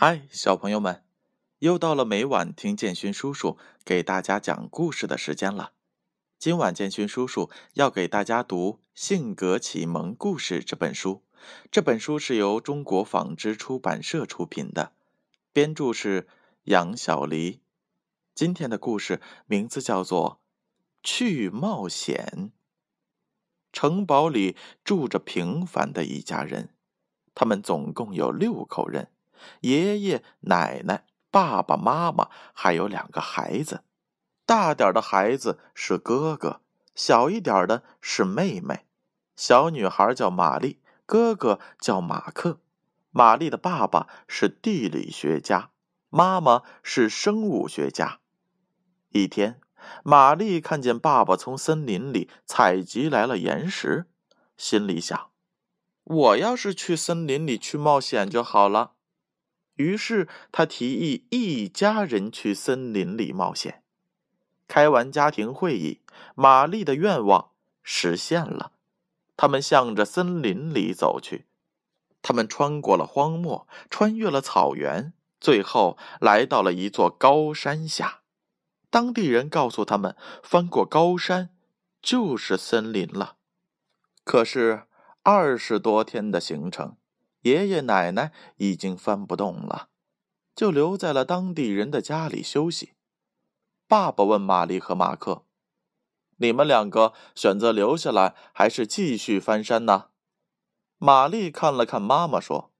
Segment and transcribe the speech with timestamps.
[0.00, 1.02] 嗨，小朋友们，
[1.58, 5.72] 又到了每晚听建勋叔叔给大家讲故事的时间了。
[6.38, 11.24] 今晚建勋叔叔要给大家读《性格启蒙故事》这本书。
[11.72, 14.92] 这本书是由中国纺织出版社出品的，
[15.52, 16.28] 编著是
[16.62, 17.58] 杨小黎。
[18.36, 20.40] 今天的故事名字叫做
[21.02, 22.32] 《去冒险》。
[23.72, 26.68] 城堡里住着平凡的一家人，
[27.34, 29.10] 他们总共有六口人。
[29.60, 33.82] 爷爷、奶奶、爸爸妈妈，还有两个孩子。
[34.46, 36.60] 大点的孩子是哥哥，
[36.94, 38.86] 小一点的是妹妹。
[39.36, 42.60] 小女孩叫玛丽，哥哥叫马克。
[43.10, 45.70] 玛丽的爸爸是地理学家，
[46.10, 48.20] 妈妈是生物学家。
[49.10, 49.60] 一天，
[50.02, 54.06] 玛丽看见爸爸从森林里采集来了岩石，
[54.56, 55.30] 心里想
[56.04, 58.92] ：“我要是去森林里去冒险就好了。”
[59.78, 63.82] 于是他提议一家人去森林里冒险。
[64.66, 66.00] 开完家庭会议，
[66.34, 67.50] 玛丽的愿望
[67.82, 68.72] 实现了。
[69.36, 71.46] 他们向着森林里走去。
[72.20, 78.22] 他们穿过了荒漠，穿越了草原，最后来到了一座高山下。
[78.90, 81.50] 当地人告诉他们，翻过高山
[82.02, 83.36] 就是森林了。
[84.24, 84.82] 可是
[85.22, 86.96] 二十多天的行程。
[87.48, 89.88] 爷爷奶奶已经翻不动了，
[90.54, 92.92] 就留在了当地人的家里休息。
[93.86, 95.46] 爸爸问玛丽和马克
[96.36, 100.10] ：“你们两个选择留下来，还是继续翻山呢？”
[101.00, 102.70] 玛丽看了看妈妈，说：“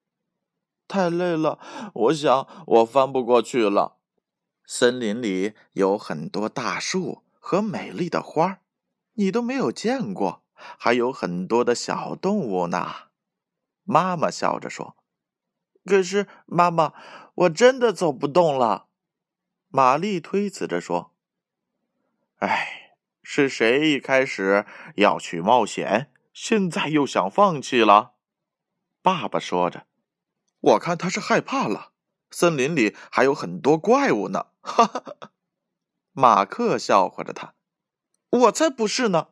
[0.86, 1.58] 太累了，
[1.94, 3.96] 我想我翻不过去了。
[4.66, 8.60] 森林里有很多大树和美丽的花，
[9.14, 13.07] 你都没有见过，还有很多的小动物呢。”
[13.90, 14.98] 妈妈笑着说
[15.86, 16.92] ：“可是，妈妈，
[17.34, 18.88] 我真的走不动了。”
[19.68, 21.14] 玛丽推辞着说
[22.40, 24.66] ：“哎，是谁一开始
[24.96, 28.12] 要去冒险，现在又想放弃了？”
[29.00, 29.86] 爸爸说着
[30.60, 31.92] ：“我看他是害怕了。
[32.30, 35.30] 森林里还有很多怪物呢。”哈哈，
[36.12, 37.54] 马克笑话着他
[38.28, 39.28] ：“我才不是呢！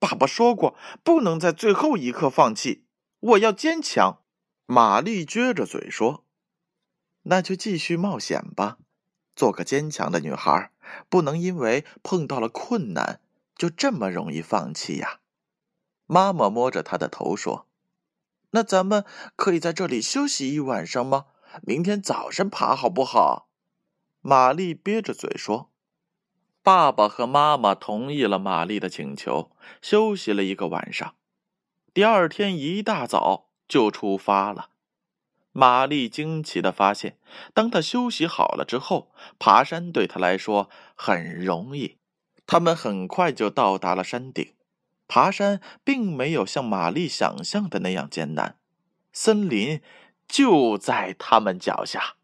[0.00, 2.88] 爸爸说过，不能在最后一刻放弃。”
[3.20, 4.22] 我要坚强，
[4.64, 6.24] 玛丽撅着嘴说
[7.24, 8.78] ：“那就继续冒险吧，
[9.36, 10.72] 做个坚强的女孩，
[11.10, 13.20] 不能因为碰到了困难
[13.54, 15.20] 就这么容易放弃呀。”
[16.08, 17.66] 妈妈摸着她的头说
[18.52, 19.04] ：“那咱们
[19.36, 21.26] 可以在这里休息一晚上吗？
[21.62, 23.50] 明天早上爬好不好？”
[24.22, 25.70] 玛丽憋着嘴说
[26.62, 29.50] ：“爸爸和妈妈同意了玛丽的请求，
[29.82, 31.14] 休息了一个晚上。”
[31.92, 34.70] 第二天一大早就出发了。
[35.52, 37.18] 玛丽惊奇的发现，
[37.52, 41.96] 当她休息好了之后，爬山对她来说很容易。
[42.46, 44.54] 他们很快就到达了山顶。
[45.08, 48.56] 爬山并没有像玛丽想象的那样艰难，
[49.12, 49.82] 森林
[50.28, 52.14] 就在他们脚下。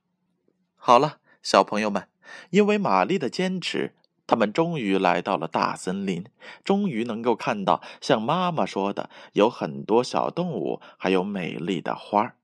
[0.77, 2.09] 好了，小朋友们，
[2.51, 3.97] 因为玛丽的坚持。
[4.27, 6.25] 他们终于来到了大森林，
[6.65, 12.37] 终于能够看到像妈妈说的，有很多小动物，还有美丽的花儿。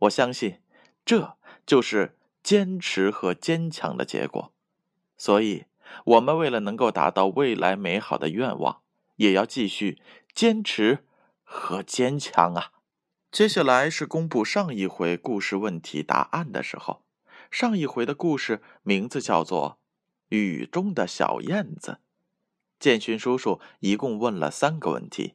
[0.00, 0.60] 我相信，
[1.04, 4.52] 这就是坚持和坚强的结果。
[5.16, 5.64] 所以，
[6.04, 8.82] 我们为了能够达到未来美好的愿望，
[9.16, 10.00] 也要继续
[10.34, 11.06] 坚持
[11.42, 12.72] 和坚强啊！
[13.30, 17.02] 接下来是公布上一回故事问题答案的时候。
[17.50, 19.78] 上一回的故事名字叫做。
[20.32, 21.98] 雨中的小燕子，
[22.80, 25.34] 建勋叔叔一共问了三个问题。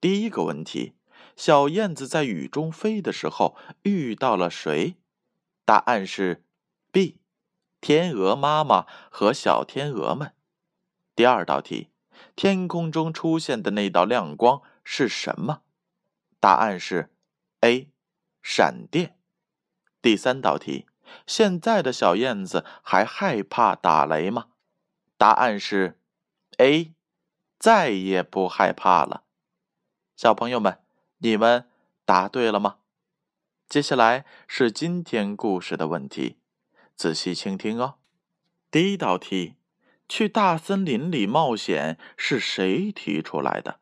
[0.00, 0.94] 第一个问题：
[1.36, 4.96] 小燕子在雨中飞的时候遇到了谁？
[5.66, 6.42] 答案是
[6.90, 7.18] B，
[7.82, 10.32] 天鹅妈妈和小天鹅们。
[11.14, 11.90] 第二道题：
[12.34, 15.60] 天空中出现的那道亮光是什么？
[16.40, 17.10] 答案是
[17.60, 17.90] A，
[18.42, 19.18] 闪电。
[20.00, 20.86] 第三道题。
[21.26, 24.48] 现在的小燕子还害怕打雷吗？
[25.16, 25.98] 答案是
[26.58, 26.94] A，
[27.58, 29.24] 再也不害怕了。
[30.16, 30.80] 小朋友们，
[31.18, 31.68] 你们
[32.04, 32.78] 答对了吗？
[33.68, 36.38] 接下来是今天故事的问题，
[36.94, 37.96] 仔细倾听哦。
[38.70, 39.56] 第一道题：
[40.08, 43.80] 去大森林里冒险是谁提出来的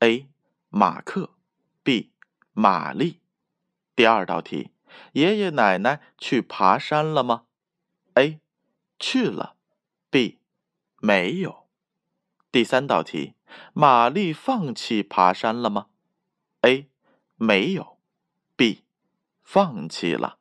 [0.00, 0.28] ？A.
[0.68, 1.30] 马克
[1.82, 2.12] B.
[2.52, 3.20] 玛丽。
[3.94, 4.70] 第二道题。
[5.12, 7.44] 爷爷奶奶去爬山了吗
[8.14, 8.40] ？A.
[8.98, 9.56] 去了。
[10.10, 10.38] B.
[11.00, 11.68] 没有。
[12.52, 13.34] 第三道题：
[13.72, 15.86] 玛丽放弃爬山了吗
[16.62, 16.88] ？A.
[17.36, 17.98] 没有。
[18.56, 18.84] B.
[19.42, 20.38] 放弃了。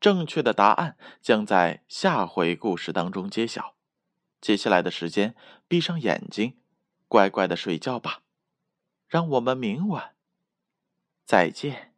[0.00, 3.74] 正确的答案将在下回故事当中揭晓。
[4.40, 5.34] 接下来的时间，
[5.66, 6.58] 闭上眼睛，
[7.08, 8.22] 乖乖的睡觉吧。
[9.08, 10.14] 让我们明晚
[11.24, 11.95] 再见。